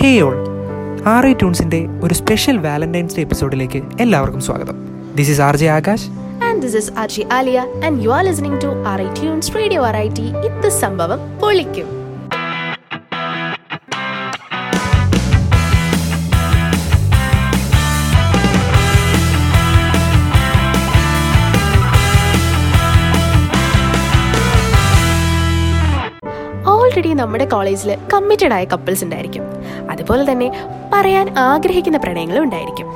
[0.00, 0.34] Hey all
[1.06, 4.76] R I ട്യൂൺസിന്റെ ഒരു special Valentine's day എപ്പിസോഡിലേക്ക് എല്ലാവർക്കും സ്വാഗതം.
[5.14, 6.06] This is R J Akash
[6.44, 9.82] and this is R J Alia and you are listening to R I tunes radio
[9.82, 11.97] R I T ഇത് സംഭവം പൊളിക്കും.
[27.18, 29.42] നമ്മുടെ കോളേജിൽ കമ്മിറ്റഡ് ആയ കപ്പിൾസ് ഉണ്ടായിരിക്കും.
[29.90, 30.48] അതുപോലെ തന്നെ
[30.92, 32.88] പറയാൻ ആഗ്രഹിക്കുന്ന പ്രണയങ്ങളും ഉണ്ടായിരിക്കും.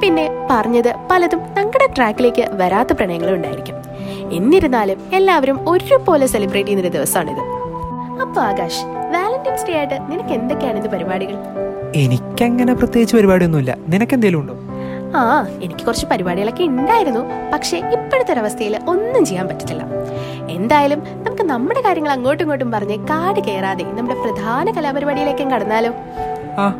[0.00, 3.76] പിന്നെ പറഞ്ഞത് പലതും ഞങ്ങളുടെ ട്രാക്കിലേക്ക് വരാത്ത പ്രണയങ്ങളും ഉണ്ടായിരിക്കും.
[4.32, 7.42] എന്നിരുന്നാലും എല്ലാവരും ഒരുപോലെ സെലിബ്രേറ്റ് ചെയ്യുന്നൊരു ദിവസമാണിത്
[8.22, 11.36] അപ്പൊ ആകാശ് വാലന്റൈൻസ് ഡേ ആയിട്ട് നിനക്ക് എന്തൊക്കെയാണ് ഇത് പരിപാടികൾ?
[11.94, 13.72] എനിക്കങ്ങനെ പ്രത്യേകിച്ച് പരിപാടിയൊന്നുമില്ല.
[13.88, 14.54] നിനക്ക് എന്തെങ്കിലും ഉണ്ടോ?
[15.18, 17.20] ആ എനിക്ക് കുറച്ച് പരിപാടികളൊക്കെ ഉണ്ടായിരുന്നു.
[17.52, 19.84] പക്ഷേ ഇപ്പോഴത്തെ ഒരവസ്ഥയിൽ ഒന്നും ചെയ്യാൻ പറ്റത്തില്ല.
[20.50, 25.92] എന്തായാലും നമുക്ക് നമ്മുടെ കാര്യങ്ങൾ അങ്ങോട്ടും ഇങ്ങോട്ടും പറഞ്ഞ് കാട് കയറാതെ നമ്മുടെ പ്രധാന കലാപരിപാടിയിലേക്കും കടന്നാലോ?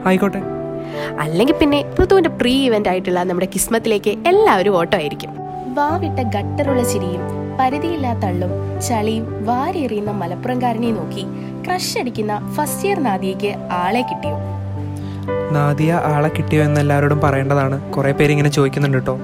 [0.07, 0.41] ആയിക്കോട്ടെ.
[1.21, 5.31] അല്ലെങ്കിൽ പിന്നെ ഋതുവിന്റെ പ്രീ ഇവന്റ് ആയിട്ടുള്ള നമ്മുടെ കിസ്മത്തിലേക്ക് എല്ലാവരും ഓട്ടോ ആയിരിക്കും.
[5.75, 7.23] വാവിട്ട ഗട്ടറുള്ള ചിരിയും
[7.61, 11.25] പരിധിയില്ലാത്ത തള്ളും ചളിയും വാരിയെറിയുന്ന മലപ്പുറംകാരനെ നോക്കി
[11.65, 14.37] ക്രഷ് അടിക്കുന്ന ഫസ്റ്റ് ഇയർ നാദിയയ്ക്ക് ആളെ കിട്ടിയോ?
[15.53, 17.93] നാദിയ ആളെ കിട്ടിയോ എന്ന് എല്ലാവരോടും പറയേണ്ടതാണ്.
[17.93, 19.15] കുറെ പേര് ഇങ്ങനെ ചോദിക്കുന്നുണ്ട് കേട്ടോ.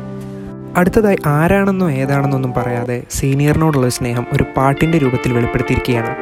[0.76, 6.16] അടുത്തതായി ആരാണെന്നോ ഏതാണെന്നൊന്നും പറയാതെ സീനിയറിനോടുള്ള സ്നേഹം ഒരു പാട്ടിന്റെ രൂപത്തിൽ വെളിപ്പെടുത്തിയിരിക്കുകയാണ്.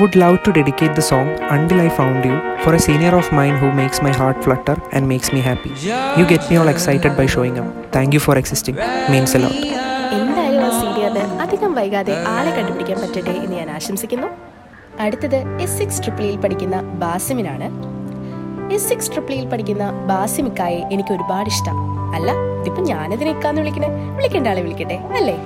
[0.00, 3.58] Would love to dedicate the song until I found you for a senior of mind
[3.58, 5.70] who makes my heart flutter and makes me happy
[6.20, 8.78] you get me all excited by showing um thank you for existing
[9.10, 9.82] means a lot
[11.40, 14.28] അധികം വൈകാതെ ആളെ കണ്ടുപിടിക്കാൻ പറ്റട്ടെ എന്ന് ഞാൻ ആശംസിക്കുന്നു.
[15.00, 17.91] അടുത്തത് S six ട്രിപ്പിളിയിൽ പഠിക്കുന്ന ബാസിമിനാണ്.
[18.74, 21.76] എസ് സിക്സ് ട്രിപ്പിളിയിൽ പഠിക്കുന്ന ബാസിമിക്കായെ എനിക്ക് ഒരുപാട് ഇഷ്ടം.
[22.14, 23.88] അല്ല ഇതിപ്പോ ഞാനതിനെ ഇക്കാന്ന് വിളിക്കണേ?
[23.88, 25.36] വിളിക്കേണ്ട ആളെ വിളിക്കട്ടെ അല്ലേ?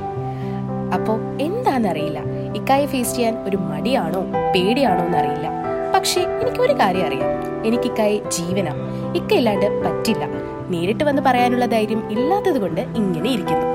[0.95, 2.19] അപ്പോ എന്താണെന്നറിയില്ല
[2.57, 4.21] ഇക്കായെ ഫേസ് ചെയ്യാൻ ഒരു മടിയാണോ
[4.55, 5.49] പേടിയാണോ എന്നറിയില്ല.
[5.95, 7.31] പക്ഷേ എനിക്ക് ഒരു കാര്യം അറിയാം.
[7.67, 8.73] എനിക്ക് ഇക്കായെ ജീവനാ.
[9.17, 10.25] ഇക്ക ഇല്ലാണ്ട് പറ്റില്ല.
[10.69, 13.67] നേരിട്ട് വന്ന് പറയാനുള്ള ധൈര്യം ഇല്ലാത്തത് കൊണ്ട് ഇങ്ങനെ ഇരിക്കുന്നു.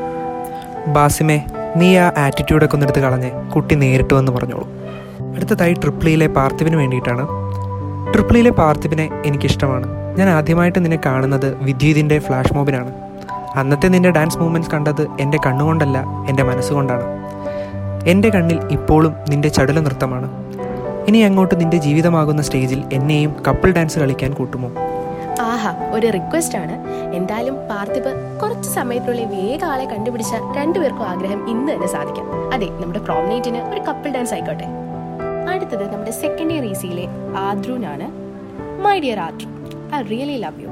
[0.88, 1.45] ബാസിമേ
[1.76, 4.67] നീ ആ ആറ്റിറ്റ്യൂഡൊക്കെ ഒന്നെടുത്ത് കളഞ്ഞ് കുട്ടി നേരിട്ട് വന്ന് പറഞ്ഞോളൂ.
[5.36, 7.40] അടുത്തതായി ട്രിപ്ലിയിലെ പാർത്ഥിവിന് വേണ്ടിയിട്ടാണ്
[8.14, 9.88] ട്രിപ്പിളിയിലെ പാർത്ഥിപ്പിനെ എനിക്കിഷ്ടമാണ്.
[10.17, 12.92] ഞാൻ ആദ്യമായിട്ട് നിന്നെ കാണുന്നത് വിദ്യുതിന്റെ ഫ്ലാഷ് മോബിനാണ്.
[13.55, 15.98] അന്നത്തെ നിന്റെ ഡാൻസ് മൂവ്മെന്റ്സ് കണ്ടത് എന്റെ കണ്ണുകൊണ്ടല്ല
[16.30, 17.05] എന്റെ മനസ്സുകൊണ്ടാണ്.
[18.08, 20.30] എന്റെ കണ്ണിൽ ഇപ്പോഴും നിന്റെ ചടുല നൃത്തമാണ്.
[21.08, 24.70] ഇനി അങ്ങോട്ട് നിന്റെ ജീവിതമാകുന്ന സ്റ്റേജിൽ എന്നെയും കപ്പിൾ ഡാൻസ് കളിക്കാൻ കൂട്ടുമോ?
[25.42, 26.76] ആഹാ ഒരു റിക്വസ്റ്റ് ആണ്.
[27.14, 32.54] എന്തായാലും പാർത്ഥിപ്പ് കുറച്ച് സമയത്തിനുള്ളിൽ വേഗം ആളെ കണ്ടുപിടിച്ച രണ്ടുപേർക്കും ആഗ്രഹം ഇന്ന് തന്നെ സാധിക്കാം.
[32.54, 34.67] അതെ നമ്മുടെ പ്രോമിനേറ്റിന് ഒരു കപ്പിൾ ഡാൻസ് ആയിക്കോട്ടെ.
[35.47, 37.05] അടുത്തത് നമ്മുടെ സെക്കൻഡ് ഇയർ ഈസിയിലെ
[37.37, 38.07] ആദ്രൂനാണ്.
[38.83, 39.47] My dear Adru
[39.95, 40.69] I really love you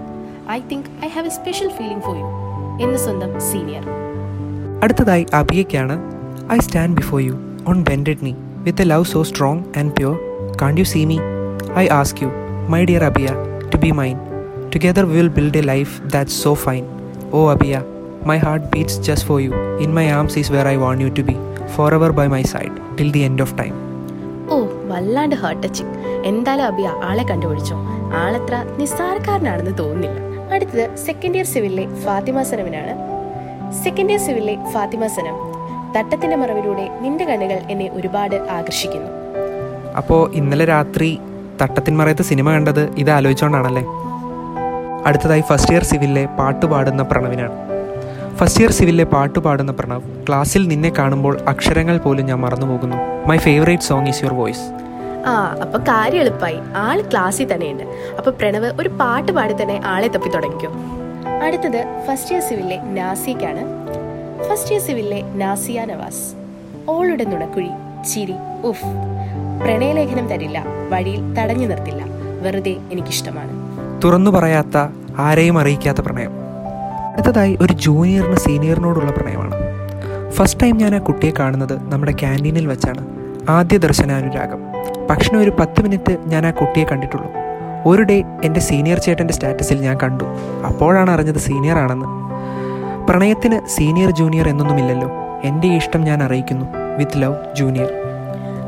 [0.50, 2.28] I think I have a special feeling for you
[2.86, 3.84] എന്ന് സ്വന്തം സീനിയർ
[4.84, 5.96] അടുത്തതായി അബിയക്കാണ്
[6.52, 7.34] I stand before you
[7.68, 10.18] on bended knee with a love so strong and pure
[10.62, 11.18] can you see me
[11.78, 12.30] I ask you
[12.70, 13.30] my dear Abiya
[13.74, 14.18] to be mine
[14.76, 16.84] together will build a life that's so fine
[17.32, 17.84] oh Abiya
[18.26, 19.52] my heart beats just for you
[19.82, 21.36] in my arms is where I want you to be
[21.94, 23.76] forever by my side till the end of time
[24.92, 25.94] വല്ലാണ്ട് heart touching
[26.32, 27.78] എന്തായാലും അബി ആളെ കണ്ടുപിടിച്ചോ.
[28.24, 30.20] ആളത്ര നിസ്സാരക്കാരനാണെന്ന് തോന്നുന്നില്ല.
[30.56, 32.94] അടുത്തത് second year സിവിലിലെ ഫാത്തിമ സനമിനാണ്.
[33.84, 35.36] സെക്കൻഡ് ഇയർ സിവിലിലെ ഫാത്തിമ സനം
[35.96, 39.12] തട്ടത്തിന്റെ മറവിലൂടെ നിന്റെ കണ്ണുകൾ എന്നെ ഒരുപാട് ആകർഷിക്കുന്നു.
[39.98, 41.20] അപ്പോ ഇന്നലെ രാത്രി
[41.62, 43.84] തട്ടത്തിന്മറയത്ത് സിനിമ കണ്ടത് ഇത് ആലോചിച്ചുകൊണ്ടാണല്ലേ
[45.08, 47.56] അടുത്തതായി ഫസ്റ്റ് ഇയർ സിവിലിലെ പാട്ട് പാടുന്ന പ്രണവിനാണ്.
[48.40, 52.96] ഫസ്റ്റ് ഇയർ സിവിലിലെ പാട്ട് പാടുന്ന പ്രണവ് ക്ലാസ്സിൽ നിന്നെ കാണുമ്പോൾ അക്ഷരങ്ങൾ പോലും ഞാൻ മറന്നുപോകുന്നു.
[53.28, 54.60] My favourite song is your voice
[55.28, 57.84] ആ അപ്പൊ കാര്യം എളുപ്പമായി ആൾ ക്ലാസ്സിൽ തന്നെയുണ്ട്.
[58.18, 60.72] അപ്പൊ പ്രണവ് ഒരു പാട്ട് പാടി തന്നെ ആളെ തപ്പി തുടങ്ങിക്കോ.
[61.46, 63.64] അടുത്തത് ഫസ്റ്റ് ഇയർ സിവിലിലെ നാസിക്കാണ്.
[64.50, 66.34] ഫസ്റ്റ് ഇയർ സിവിലിലെ നാസിയ നവാസ്.
[66.90, 67.70] ഓളുടെ നുണക്കുഴി
[68.14, 68.86] ചിരി ഉഫ്.
[69.64, 70.66] പ്രണയലേഖനം തരില്ല.
[70.90, 72.04] വഴിയിൽ തടഞ്ഞു നിർത്തില്ല.
[72.42, 73.54] വെറുതെ എനിക്കിഷ്ടമാണ്.
[74.04, 76.49] തുറന്നു പറയാത്ത ആരെയും അറിയിക്കാത്ത പ്രണയം.
[77.20, 79.56] അടുത്തതായി ഒരു ജൂനിയറിന് സീനിയറിനോടുള്ള പ്രണയമാണ്.
[80.30, 83.08] ഫസ്റ്റ് ടൈം ഞാൻ ആ കുട്ടിയെ കാണുന്നത് നമ്മുടെ ക്യാന്റീനിൽ വെച്ചാണ്.
[83.50, 84.60] ആദ്യ ദർശനാനുരാഗം.
[85.10, 87.30] ഭക്ഷണം ഒരു പത്ത് മിനിറ്റ് ഞാൻ ആ കുട്ടിയെ കണ്ടിട്ടുള്ളൂ.
[87.86, 90.24] ഒരു ഡേ എന്റെ സീനിയർ ചേട്ടന്റെ സ്റ്റാറ്റസിൽ ഞാൻ കണ്ടു.
[90.68, 92.06] അപ്പോഴാണ് അറിഞ്ഞത് സീനിയർ ആണെന്ന്.
[93.08, 95.12] പ്രണയത്തിന് സീനിയർ ജൂനിയർ എന്നൊന്നുമില്ലല്ലോ.
[95.44, 96.66] എന്റെ ഇഷ്ടം ഞാൻ അറിയിക്കുന്നു.
[96.98, 97.92] With love junior.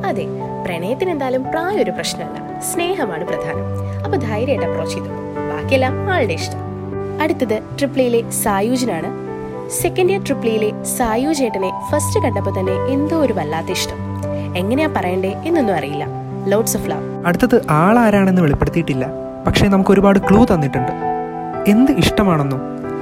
[0.05, 0.25] അതെ
[0.65, 2.59] പ്രണയത്തിന് എന്തായാലും പ്രായം ഒരു പ്രശ്നമല്ല.
[2.59, 3.63] സ്നേഹമാണ് പ്രധാനം.
[4.03, 5.09] അപ്പൊ ധൈര്യമായിട്ട് അപ്രോച്ച് ചെയ്തു.
[5.53, 6.70] ബാക്കിയെല്ലാം ആളുടെ ഇഷ്ടം.
[7.23, 9.09] അടുത്തത് ട്രിപ്ലിയിലെ സായൂജിനാണ്.
[9.81, 13.99] സെക്കൻഡ് ഇയർ ട്രിപ്ലിയിലെ സായു ചേട്ടനെ ഫസ്റ്റ് കണ്ടപ്പോൾ തന്നെ എന്തോ ഒരു വല്ലാത്ത ഇഷ്ടം.
[14.61, 16.05] എങ്ങനെയാ പറയണ്ടേ എന്നൊന്നും അറിയില്ല.
[16.51, 19.05] ലോഡ്സ് ഓഫ് ലവ് അടുത്തത് ആളാരാണെന്ന് വെളിപ്പെടുത്തിയിട്ടില്ല.
[19.47, 20.93] പക്ഷേ നമുക്ക് ഒരുപാട് ക്ലൂ തന്നിട്ടുണ്ട്.
[21.73, 22.61] എന്ത് ഇഷ്ടമാണെന്നും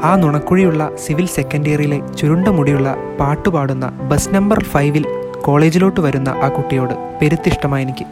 [0.10, 2.90] ആ നുണക്കുഴിയുള്ള സിവിൽ സെക്കൻഡ് ഇയറിലെ ചുരുണ്ട മുടിയുള്ള
[3.20, 5.06] പാട്ടുപാടുന്ന ബസ് നമ്പർ ഫൈവിൽ
[5.48, 8.06] കോളേജിലോട്ട് വരുന്ന ആ കുട്ടിയോട് പെരുത്തിഷ്ടമായി എനിക്ക്.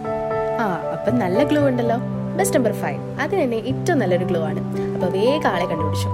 [0.64, 0.66] ആ
[0.96, 1.98] അപ്പം നല്ല ക്ലൂ ഉണ്ടല്ലോ.
[2.38, 4.60] ബെസ്റ്റ് നമ്പർ ഫൈവ് അത് തന്നെ ഏറ്റവും നല്ലൊരു ഗ്ലോ ആണ്.
[4.94, 6.10] അപ്പോൾ വേഗം ആളെ കണ്ടുപിടിച്ചു.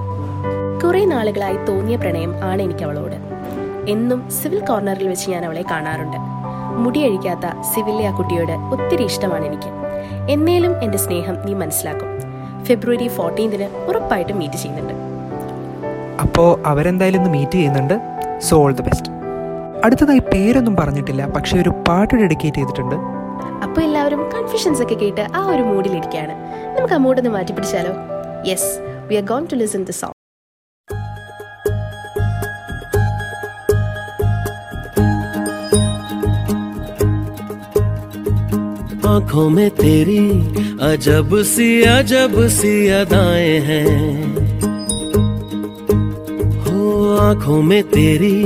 [0.86, 3.16] കുറേ നാളുകളായി തോന്നിയ പ്രണയം ആണ് എനിക്ക് അവളോട്.
[3.88, 6.16] എന്നും സിവിൽ കോർണറിൽ വെച്ച് ഞാൻ അവളെ കാണാറുണ്ട്.
[6.76, 9.70] മുടിയഴിക്കാത്ത സിവിലെ ആ കുട്ടിയോട് ഒത്തിരി ഇഷ്ടമാണ് എനിക്ക്.
[10.30, 12.08] എന്നേലും എന്റെ സ്നേഹം നീ മനസ്സിലാക്കും.
[12.64, 14.94] ഫെബ്രുവരി ഫോർട്ടീൻതിന് ഉറപ്പായിട്ടും മീറ്റ് ചെയ്യുന്നുണ്ട്.
[16.20, 18.00] അപ്പോൾ അവരെന്തായാലും ഇന്ന് മീറ്റ് ചെയ്യുന്നുണ്ട്.
[18.38, 19.10] സോ ഓൾ ദി ബെസ്റ്റ്
[19.84, 21.26] അടുത്തതായി പേരൊന്നും പറഞ്ഞിട്ടില്ല.
[21.26, 23.13] പക്ഷേ ഒരു പാട്ട് ഡെഡിക്കേറ്റ് ചെയ്തിട്ടുണ്ട്.
[23.73, 26.35] അപ്പോൾ എല്ലാവരും കൺഫ്യൂഷൻസ് ഒക്കെ കേട്ട് ആ ഒരു മൂഡിലിരിക്കുകയാണ്
[26.77, 27.93] നമുക്ക് ആ മൂഡൊന്ന് മാറ്റി പിടിച്ചാലോ
[28.47, 28.71] yes
[29.09, 30.15] we are gonna listen the song
[39.11, 40.19] आंखों में तेरी
[40.83, 43.95] अजब सी अजब सी अदाएं हैं
[46.65, 48.37] हो आंखों में तेरी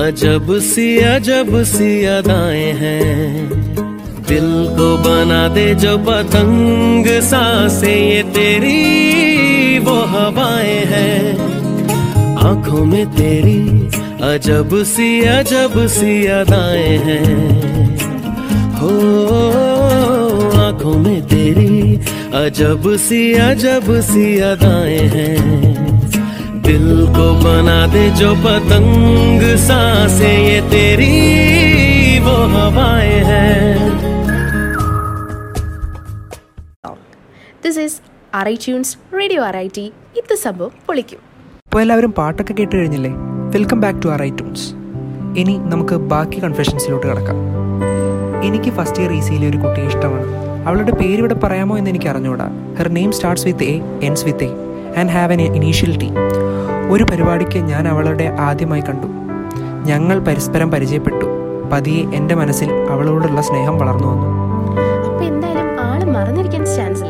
[0.00, 3.10] अजब सी अजब सी अदाएं हैं
[3.48, 3.63] दिल
[4.75, 11.37] को बना दे जो पतंग, साँसें ये तेरी, वो हवाएँ हैं।
[12.37, 13.89] आँखों में तेरी
[14.23, 17.97] अजब सी अजब सी अदाएँ हैं।
[18.77, 18.89] हो,
[20.59, 21.95] आँखों में तेरी
[22.33, 25.41] अजब सी अजब सी अदाएँ हैं।
[26.61, 34.14] दिल को बना दे जो पतंग, साँसें ये तेरी, वो हवाएँ हैं।
[37.65, 38.01] This is
[38.37, 41.19] I tunes radio RIT ഇത് സംഭവം പൊളിക്കും.
[41.67, 43.11] അപ്പോൾ എല്ലാവരും പാട്ടൊക്കെ കേട്ട് കഴിഞ്ഞില്ലേ?
[43.55, 44.67] Welcome back to RI tunes
[45.39, 47.37] ഇനി നമുക്ക് ബാക്കി കൺഫെഷൻസിലോട്ട് കിടക്കാം.
[48.43, 50.27] എനിക്ക് ഫസ്റ്റ് ഇയർ ഈസിയിലെ ഒരു കുട്ടിയെ ഇഷ്ടമാണ്.
[50.67, 52.47] അവളുടെ പേര് ഇവിടെ പറയാമോ എന്ന് എനിക്ക് അറിഞ്ഞുകൂടാ
[52.77, 54.51] her name starts with A ends with A
[54.99, 56.11] and have an initial T
[56.89, 59.07] ഒരു പരിപാടിക്ക് ഞാൻ അവളുടെ ആദ്യമായി കണ്ടു.
[59.91, 61.25] ഞങ്ങൾ പരസ്പരം പരിചയപ്പെട്ടു.
[61.73, 64.44] പതിയെ എന്റെ മനസ്സിൽ അവളോടുള്ള സ്നേഹം വളർന്നു വന്നു.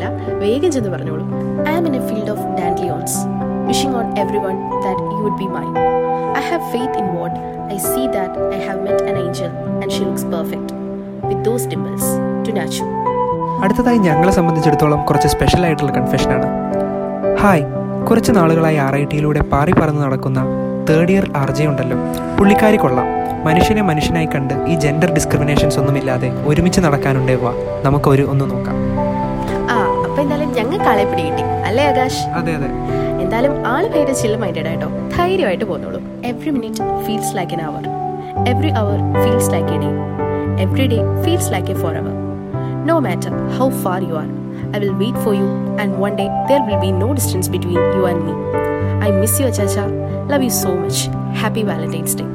[0.08, 0.34] ഇല്ല.
[0.44, 1.26] വേഗം ചെന്ന് പറഞ്ഞോളൂ.
[1.70, 3.18] I am in a field of dandelions
[3.68, 4.56] wishing on every one
[4.86, 5.66] that you would be my
[6.40, 7.38] I have faith in what
[7.74, 9.50] I see that I have met an angel
[9.82, 10.74] and she looks perfect
[11.28, 12.12] with those dimples
[12.48, 12.84] to Nachu
[13.64, 16.48] അടുത്തതായി ഞങ്ങളെ സംബന്ധിച്ചിടത്തോളം കുറച്ച് special ആയിട്ടുള്ള കൺഫെഷനാണ്
[17.42, 17.66] hi
[18.10, 20.40] കുറച്ച് നാളുകളായി R I ടിയിലൂടെ പാറി പറന്ന് നടക്കുന്ന
[20.90, 21.98] തേർഡ് ഇയർ ആർ ജെ ഉണ്ടല്ലോ.
[22.38, 23.08] പുള്ളിക്കാരി കൊള്ളാം.
[23.46, 27.54] മനുഷ്യനെ മനുഷ്യനായി കണ്ട് ഈ ജെൻഡർ ഡിസ്ക്രിമിനേഷൻസ് ഒന്നുമില്ലാതെ ഒരുമിച്ച് നടക്കാനുണ്ടേ വാ
[27.84, 28.76] നമുക്കൊരു ഒന്ന് നോക്കാം.
[30.58, 32.22] ഞങ്ങൾക്ക് ആളെ പിടി കിട്ടി അല്ലേ ആകാശ്?
[32.40, 32.70] അതെ അതെ.
[33.24, 36.00] എന്തായാലും ആൾ ഭയങ്കര ചില്ല മൈൻഡഡ് ആയിട്ടോ ധൈര്യമായിട്ട് പോന്നോളൂ.
[36.30, 37.84] Every minute feels like an hour
[38.52, 39.90] every hour feels like a day
[40.64, 42.14] every day feels like a forever
[42.90, 44.28] no matter how far you are
[44.76, 45.48] I will wait for you
[45.82, 48.34] and one day there will be no distance between you and me
[49.08, 49.78] I miss you അച്ചാച്ച
[50.32, 51.04] love you so much
[51.42, 52.26] happy valentine's day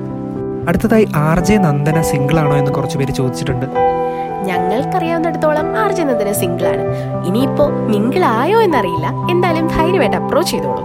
[0.68, 3.66] അടുത്തതായി R J Nandana single ആണോ എന്ന് കുറച്ച് പേര് ചോദിച്ചിട്ടുണ്ട്.
[4.48, 6.84] ഞങ്ങൾക്കറിയാവുന്നിടത്തോളം ആർജനന്ദന single ആണ്
[7.28, 10.84] ഇനിയിപ്പോ mingle ആയോ എന്നറിയില്ല എന്തായാലും ധൈര്യമായിട്ട് അപ്രോച്ച് ചെയ്തോളൂ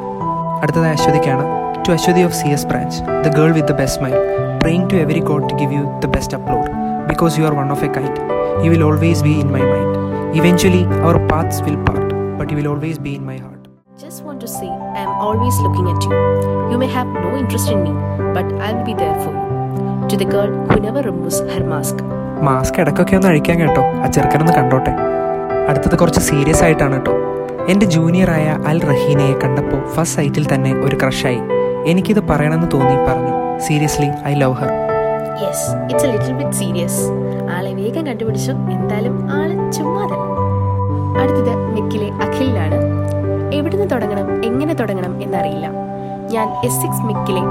[0.62, 1.46] അടുത്തതായി അശ്വതിക്കാണ്
[1.86, 4.22] to Aswathy of C S branch the girl with the best mind
[4.62, 6.70] praying to every god to give you the best of luck
[7.12, 8.22] because you are one of a kind
[8.66, 9.94] you will always be in my mind
[10.40, 12.10] eventually our paths will part
[12.40, 13.54] but you will always be in my heart
[13.98, 16.16] Just want to say, I am always looking at you.
[16.72, 17.92] You may have no interest in me,
[18.34, 19.46] but I'll be there for you.
[20.10, 21.96] To the girl who never removes her mask.
[22.44, 23.84] Mask ഇടയ്ക്കൊക്കെ ഒന്ന് അഴിക്കാൻ കേട്ടോ.
[24.04, 24.92] ആ ചെറുക്കനൊന്ന് കണ്ടോട്ടെ.
[25.70, 27.14] അടുത്തത് കുറച്ച് serious ആയിട്ടാണ് കേട്ടോ.
[27.70, 31.42] എന്റെ ജൂനിയറായ അൽ റഹീനയെ കണ്ടപ്പോൾ ഫസ്റ്റ് സൈറ്റിൽ തന്നെ ഒരു ക്രഷായി
[31.92, 33.60] എനിക്കിത് പറയണമെന്ന് തോന്നി പറഞ്ഞു.
[33.68, 34.72] Seriously I love her
[35.44, 37.02] yes it's a little bit serious
[37.56, 38.52] ആളെ വേഗം കണ്ടുപിടിച്ചു.
[38.52, 40.18] എന്തായാലും ആൾ ചുമ്മാതെ
[41.22, 42.78] അടുത്തത് മിക്കിലെ അഖിലാണ്
[43.56, 45.68] എവിടുന്ന് തുടങ്ങണം എങ്ങനെ തുടങ്ങണം എന്നറിയില്ല.
[46.34, 47.44] ഞാൻ എസ് സിക്സ് മിക്കിലെ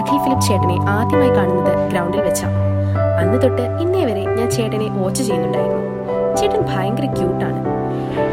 [0.00, 2.48] അഖിൽ ഫിലിപ്പ് ചേട്ടനെ ആദ്യമായി കാണുന്നത് ഗ്രൗണ്ടിൽ വെച്ചാ.
[3.20, 5.84] അന്ന് തൊട്ട് ഇന്നേ വരെ ഞാൻ ചേട്ടനെ വാച്ച് ചെയ്യുന്നുണ്ടായിരുന്നു.
[6.38, 7.60] ചേട്ടൻ ഭയങ്കര ക്യൂട്ടാണ്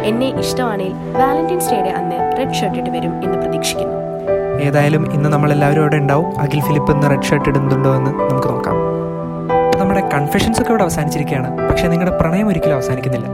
[0.10, 3.96] എന്നെ ഇഷ്ടമാണെങ്കിൽ വാലന്റൈൻസ് ഡേയുടെ അന്ന് റെഡ് ഷർട്ട് ഇട്ട് വരും എന്ന് പ്രതീക്ഷിക്കുന്നു.
[4.68, 6.40] ഏതായാലും ഇന്ന് നമ്മൾ എല്ലാവരും അവിടെ ഉണ്ടാവും.
[6.40, 8.78] അഖിൽ ഫിലിപ്പ് ഇന്ന് റെഡ് ഷർട്ട് ഇടുന്നുണ്ടോ എന്ന് നമുക്ക് നോക്കാം.
[9.80, 11.70] നമ്മുടെ കൺഫെഷൻസ് ഒക്കെ ഇവിടെ അവസാനിച്ചിരിക്കുകയാണ്.
[11.70, 13.28] പക്ഷേ നിങ്ങളുടെ പ്രണയം ഒരിക്കലും അവസാനിക്കുന്നില്ല.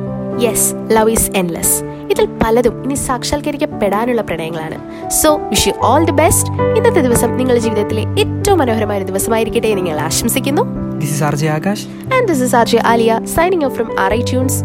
[0.46, 1.75] യെസ് ലവ് ഈസ് എൻലെസ്
[2.12, 4.77] ഇതിൽ പലതും ഇനി സാക്ഷാത്കരിക്കപ്പെടാനുള്ള പ്രണയങ്ങളാണ്.
[5.22, 10.01] So wish you all the best ഇന്നത്തെ ദിവസം നിങ്ങളുടെ ജീവിതത്തിലെ ഏറ്റവും മനോഹരമായ ദിവസമായിരിക്കട്ടെ എന്ന് ഞങ്ങൾ
[10.01, 10.91] ആശംസിക്കുന്നു.
[11.01, 14.13] This is R J Aakash and this is R J Alia signing off from R
[14.13, 14.60] I tunes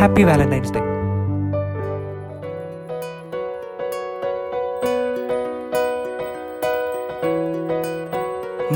[0.00, 0.82] happy Valentine's Day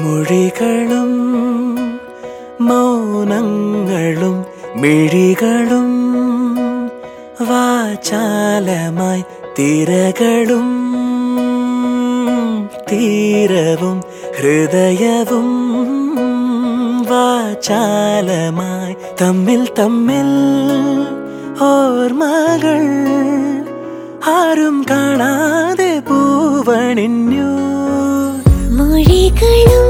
[0.03, 1.11] മൊഴികളും
[2.69, 4.37] മൗനങ്ങളും
[4.77, 5.91] മിഴികളും
[7.51, 9.23] വാചാലമായി
[9.59, 10.69] തിരകളും
[12.91, 13.99] തീരവും
[14.39, 15.49] ഹൃദയവും
[17.13, 20.31] വാചാലമായി തമ്മിൽ തമ്മിൽ
[21.69, 22.83] ഓർമ്മകൾ
[24.35, 27.51] ആരും കാണാതെ പൂവണിഞ്ഞു.
[28.77, 29.89] മൊഴികളും